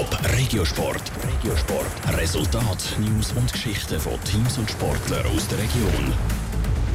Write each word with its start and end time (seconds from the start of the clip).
Top 0.00 0.18
Regiosport. 0.34 1.02
Regiosport. 1.22 2.16
Resultat, 2.16 2.96
News 3.00 3.32
und 3.32 3.52
Geschichten 3.52 4.00
von 4.00 4.14
Teams 4.24 4.56
und 4.56 4.70
Sportlern 4.70 5.26
aus 5.26 5.46
der 5.48 5.58
Region. 5.58 6.14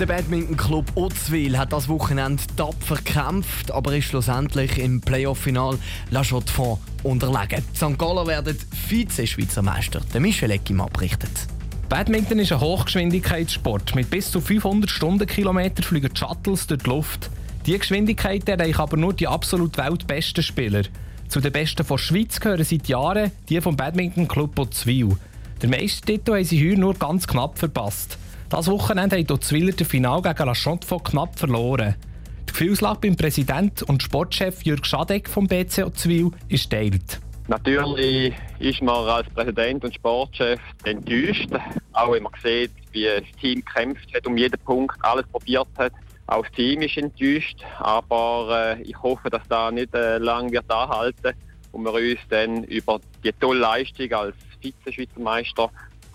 Der 0.00 0.06
Badminton-Club 0.06 0.92
Otzwil 0.94 1.58
hat 1.58 1.74
das 1.74 1.88
Wochenende 1.88 2.42
tapfer 2.56 2.96
gekämpft, 2.96 3.70
aber 3.70 3.94
ist 3.94 4.06
schlussendlich 4.06 4.78
im 4.78 5.02
Playoff-Final 5.02 5.78
La 6.10 6.22
Chaux-de-Fonds 6.24 6.80
unterlegen. 7.02 7.62
Die 7.70 7.76
St. 7.76 7.98
Galler 7.98 8.26
werden 8.26 8.56
Vize-Schweizer 8.88 9.60
Meister. 9.60 10.00
Der 10.14 10.22
Michel 10.22 10.52
Eckim 10.52 10.80
abrichtet. 10.80 11.48
Badminton 11.90 12.38
ist 12.38 12.52
ein 12.52 12.60
Hochgeschwindigkeitssport. 12.60 13.94
Mit 13.94 14.08
bis 14.08 14.30
zu 14.30 14.40
500 14.40 14.88
Stundenkilometer 14.88 15.82
fliegen 15.82 16.16
Shuttles 16.16 16.66
durch 16.66 16.82
die 16.82 16.88
Luft. 16.88 17.28
Diese 17.66 17.78
Geschwindigkeit 17.78 18.48
erreichen 18.48 18.80
aber 18.80 18.96
nur 18.96 19.12
die 19.12 19.28
absolut 19.28 19.76
weltbesten 19.76 20.42
Spieler. 20.42 20.84
Zu 21.28 21.40
den 21.40 21.52
Besten 21.52 21.86
der 21.86 21.98
Schweiz 21.98 22.40
gehören 22.40 22.64
seit 22.64 22.88
Jahren 22.88 23.32
die 23.48 23.60
vom 23.60 23.76
Badminton 23.76 24.28
Club 24.28 24.54
Botzwil. 24.54 25.16
Der 25.60 25.68
Meistertitel 25.68 26.32
haben 26.34 26.44
sie 26.44 26.60
heuer 26.62 26.78
nur 26.78 26.94
ganz 26.94 27.26
knapp 27.26 27.58
verpasst. 27.58 28.18
Das 28.48 28.68
Wochenende 28.68 29.16
haben 29.16 29.26
die 29.26 29.40
Zwiller 29.40 29.72
das 29.72 29.88
Finale 29.88 30.22
gegen 30.22 30.46
La 30.46 30.54
Chaux 30.54 30.86
knapp 31.04 31.38
verloren. 31.38 31.96
Die 32.42 32.52
Gefühlslage 32.52 33.00
beim 33.00 33.16
Präsident 33.16 33.82
und 33.82 34.02
Sportchef 34.02 34.62
Jürg 34.62 34.86
Schadeck 34.86 35.28
vom 35.28 35.46
BC 35.46 35.84
Otzwil 35.84 36.30
ist 36.48 36.70
teilt. 36.70 37.20
Natürlich 37.48 38.34
ist 38.58 38.82
man 38.82 39.08
als 39.08 39.28
Präsident 39.30 39.84
und 39.84 39.94
Sportchef 39.94 40.60
enttäuscht, 40.84 41.48
auch 41.92 42.12
wenn 42.12 42.22
man 42.22 42.32
sieht, 42.42 42.72
wie 42.92 43.04
das 43.04 43.24
Team 43.40 43.64
kämpft 43.64 44.14
hat 44.14 44.26
um 44.26 44.36
jeden 44.36 44.58
Punkt, 44.60 44.96
alles 45.02 45.26
probiert 45.28 45.68
hat. 45.76 45.92
Auch 46.26 46.44
das 46.44 46.52
Team 46.52 46.82
ist 46.82 46.96
enttäuscht, 46.96 47.58
aber 47.78 48.76
äh, 48.78 48.82
ich 48.82 49.00
hoffe, 49.00 49.30
dass 49.30 49.42
das 49.48 49.72
nicht 49.72 49.94
äh, 49.94 50.18
lange 50.18 50.50
wird 50.50 50.70
anhalten 50.70 51.34
und 51.72 51.84
wir 51.84 51.92
uns 51.92 52.20
dann 52.28 52.64
über 52.64 53.00
die 53.22 53.32
tolle 53.32 53.60
Leistung 53.60 54.12
als 54.12 54.34
Vize-Schweizer 54.60 55.20
Meister 55.20 55.70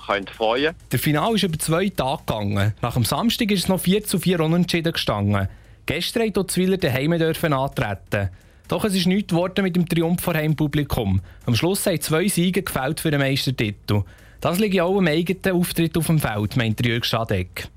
können 0.05 0.27
freuen. 0.27 0.75
Der 0.91 0.99
Final 0.99 1.35
ist 1.35 1.43
über 1.43 1.57
zwei 1.59 1.89
Tage 1.89 2.23
gegangen. 2.25 2.73
Nach 2.81 2.93
dem 2.93 3.05
Samstag 3.05 3.51
ist 3.51 3.63
es 3.63 3.67
noch 3.69 3.79
4 3.79 4.03
zu 4.03 4.19
4 4.19 4.39
Unentschieden 4.41 4.91
gestanden. 4.91 5.47
Gestern 5.85 6.33
durften 6.33 6.47
die 6.47 6.53
Zwiller 6.53 6.77
daheim 6.77 7.17
dürfen 7.17 7.53
antreten. 7.53 8.29
Doch 8.67 8.83
es 8.85 8.95
ist 8.95 9.05
nichts 9.05 9.29
geworden 9.29 9.63
mit 9.63 9.75
dem 9.75 9.87
Triumph 9.87 10.21
vor 10.21 10.33
Heimpublikum. 10.33 11.21
Am 11.45 11.55
Schluss 11.55 11.85
haben 11.85 11.99
zwei 12.01 12.27
Siege 12.27 12.63
gefällt 12.63 12.99
für 12.99 13.11
den 13.11 13.19
Meistertitel. 13.19 14.03
Das 14.39 14.59
liegt 14.59 14.79
auch 14.79 14.97
am 14.97 15.07
eigenen 15.07 15.55
Auftritt 15.55 15.97
auf 15.97 16.07
dem 16.07 16.19
Feld, 16.19 16.57
meint 16.57 16.83
Jürg 16.85 17.05
Schadeck. 17.05 17.67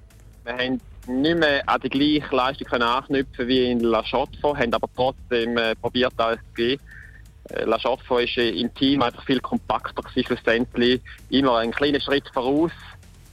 Wir 0.45 0.53
haben 0.53 0.81
nicht 1.07 1.39
mehr 1.39 1.69
an 1.69 1.81
die 1.81 1.89
gleiche 1.89 2.35
Leistung 2.35 2.67
können 2.67 2.83
anknüpfen 2.83 3.49
wie 3.49 3.71
in 3.71 3.81
La 3.81 4.03
Chaux-de-Fonds, 4.03 4.61
haben 4.61 4.75
aber 4.75 4.89
trotzdem 4.95 5.57
äh, 5.57 5.75
probiert, 5.75 6.15
alles 6.17 6.39
zu 6.49 6.55
geben. 6.55 6.83
Äh, 7.51 7.65
La 7.65 7.79
Chaux-de-Fonds 7.79 8.37
war 8.37 8.45
äh, 8.45 8.61
im 8.61 8.75
Team 8.75 9.03
einfach 9.03 9.25
viel 9.25 9.41
kompakter 9.41 10.03
gewesen, 10.03 10.27
schlussendlich. 10.27 11.01
Immer 11.31 11.59
einen 11.59 11.73
kleinen 11.73 12.01
Schritt 12.01 12.25
voraus. 12.33 12.73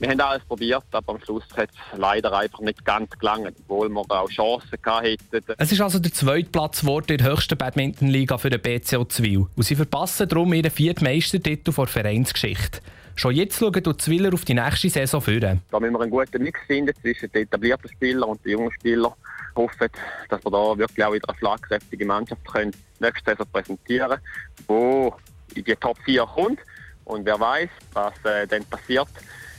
Wir 0.02 0.10
haben 0.10 0.20
alles 0.20 0.42
probiert, 0.44 0.82
aber 0.90 1.12
am 1.14 1.20
Schluss 1.20 1.44
hat 1.56 1.70
es 1.70 1.98
leider 1.98 2.36
einfach 2.36 2.58
nicht 2.58 2.84
ganz 2.84 3.08
gelangt, 3.20 3.54
obwohl 3.60 3.88
wir 3.88 4.00
auch 4.10 4.28
Chancen 4.28 4.76
hätten. 5.00 5.54
Es 5.58 5.70
ist 5.70 5.80
also 5.80 6.00
der 6.00 6.12
zweite 6.12 6.50
Platz 6.50 6.80
geworden 6.80 7.12
in 7.12 7.18
der 7.18 7.30
höchsten 7.30 7.56
Badmintonliga 7.56 8.36
für 8.36 8.50
den 8.50 8.60
BCO 8.60 9.04
Zwil. 9.04 9.46
Und 9.54 9.62
sie 9.62 9.76
verpassen 9.76 10.28
darum 10.28 10.52
ihren 10.54 10.72
vierten 10.72 11.04
Meistertitel 11.04 11.70
vor 11.70 11.86
Vereinsgeschichte. 11.86 12.80
Schon 13.14 13.34
jetzt 13.34 13.58
schauen 13.58 13.72
die 13.72 13.96
Zwiller 13.96 14.32
auf 14.32 14.44
die 14.44 14.54
nächste 14.54 14.88
Saison 14.88 15.20
führen. 15.20 15.60
Da 15.70 15.80
müssen 15.80 15.92
wir 15.92 16.00
einen 16.00 16.10
guten 16.10 16.42
Mix 16.42 16.60
finden 16.66 16.94
zwischen 17.00 17.30
den 17.32 17.42
etablierten 17.42 17.90
Spielern 17.90 18.30
und 18.30 18.44
den 18.44 18.52
jungen 18.52 18.72
Spielern. 18.72 19.12
Ich 19.50 19.56
hoffe, 19.56 19.90
dass 20.28 20.44
wir 20.44 20.50
da 20.50 20.78
wirklich 20.78 21.04
auch 21.04 21.12
wieder 21.12 21.28
eine 21.28 21.38
schlagkräftige 21.38 22.06
Mannschaft 22.06 22.44
können 22.50 22.72
nächste 23.00 23.30
Saison 23.30 23.46
präsentieren 23.52 24.18
können, 24.66 25.12
die 25.54 25.58
in 25.58 25.64
die 25.64 25.76
Top 25.76 25.98
4 26.04 26.24
kommt. 26.24 26.58
Und 27.04 27.26
wer 27.26 27.38
weiß, 27.38 27.68
was 27.92 28.14
äh, 28.24 28.46
dann 28.46 28.64
passiert. 28.64 29.08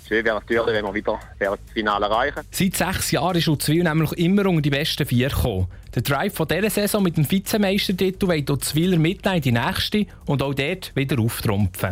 Schön 0.07 0.25
wäre 0.25 0.35
natürlich, 0.35 0.75
wenn 0.75 0.85
wir 0.85 0.93
wieder 0.93 1.19
das 1.39 1.59
Finale 1.73 2.05
erreichen. 2.05 2.41
Seit 2.51 2.75
sechs 2.75 3.11
Jahren 3.11 3.37
ist 3.37 3.47
Uzwil 3.47 3.83
nämlich 3.83 4.11
immer 4.13 4.45
unter 4.47 4.61
die 4.61 4.69
besten 4.69 5.05
vier 5.05 5.29
gekommen. 5.29 5.67
Der 5.95 6.01
Drive 6.01 6.33
von 6.33 6.47
dieser 6.47 6.69
Saison 6.69 7.03
mit 7.03 7.15
dem 7.15 7.29
Vizemeistertitel 7.29 8.27
will 8.27 8.45
Uzwiler 8.49 8.97
mitnehmen 8.97 9.37
in 9.37 9.41
die 9.41 9.51
nächste 9.51 10.05
und 10.25 10.41
auch 10.41 10.53
dort 10.53 10.95
wieder 10.95 11.19
auftrumpfen. 11.19 11.91